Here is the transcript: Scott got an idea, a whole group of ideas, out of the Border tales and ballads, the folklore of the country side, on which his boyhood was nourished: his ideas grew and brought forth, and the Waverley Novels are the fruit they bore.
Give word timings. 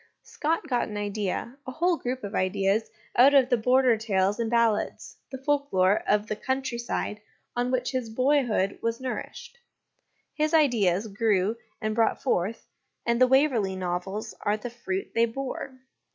Scott 0.23 0.67
got 0.67 0.87
an 0.87 0.97
idea, 0.97 1.57
a 1.67 1.71
whole 1.73 1.95
group 1.95 2.23
of 2.23 2.33
ideas, 2.33 2.89
out 3.15 3.35
of 3.35 3.49
the 3.49 3.55
Border 3.55 3.97
tales 3.97 4.39
and 4.39 4.49
ballads, 4.49 5.17
the 5.31 5.37
folklore 5.37 5.99
of 6.09 6.25
the 6.25 6.35
country 6.35 6.79
side, 6.79 7.21
on 7.55 7.69
which 7.69 7.91
his 7.91 8.09
boyhood 8.09 8.79
was 8.81 8.99
nourished: 8.99 9.59
his 10.33 10.55
ideas 10.55 11.05
grew 11.07 11.55
and 11.79 11.93
brought 11.93 12.19
forth, 12.19 12.67
and 13.05 13.21
the 13.21 13.27
Waverley 13.27 13.75
Novels 13.75 14.33
are 14.41 14.57
the 14.57 14.71
fruit 14.71 15.11
they 15.13 15.27
bore. 15.27 15.77